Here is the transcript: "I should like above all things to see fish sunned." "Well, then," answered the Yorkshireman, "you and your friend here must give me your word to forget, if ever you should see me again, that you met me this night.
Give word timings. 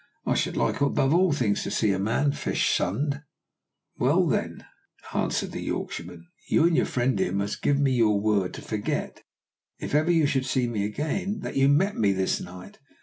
"I 0.25 0.33
should 0.33 0.57
like 0.57 0.81
above 0.81 1.13
all 1.13 1.31
things 1.31 1.61
to 1.61 1.69
see 1.69 1.95
fish 2.33 2.71
sunned." 2.75 3.21
"Well, 3.99 4.25
then," 4.25 4.65
answered 5.13 5.51
the 5.51 5.61
Yorkshireman, 5.61 6.27
"you 6.47 6.65
and 6.65 6.75
your 6.75 6.87
friend 6.87 7.19
here 7.19 7.31
must 7.31 7.61
give 7.61 7.79
me 7.79 7.91
your 7.91 8.19
word 8.19 8.55
to 8.55 8.63
forget, 8.63 9.21
if 9.77 9.93
ever 9.93 10.09
you 10.09 10.25
should 10.25 10.47
see 10.47 10.67
me 10.67 10.85
again, 10.85 11.41
that 11.41 11.55
you 11.55 11.69
met 11.69 11.97
me 11.97 12.13
this 12.13 12.41
night. 12.41 12.79